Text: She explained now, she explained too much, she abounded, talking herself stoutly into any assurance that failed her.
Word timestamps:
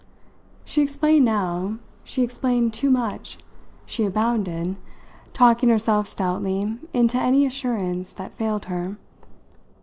She 0.65 0.81
explained 0.81 1.25
now, 1.25 1.77
she 2.03 2.23
explained 2.23 2.73
too 2.73 2.89
much, 2.89 3.37
she 3.85 4.03
abounded, 4.03 4.75
talking 5.31 5.69
herself 5.69 6.07
stoutly 6.07 6.79
into 6.91 7.19
any 7.19 7.45
assurance 7.45 8.11
that 8.13 8.33
failed 8.33 8.65
her. 8.65 8.97